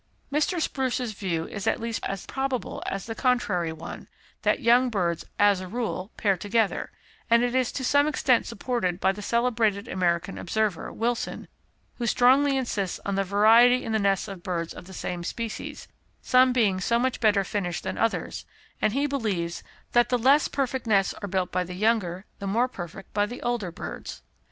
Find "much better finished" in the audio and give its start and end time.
16.97-17.83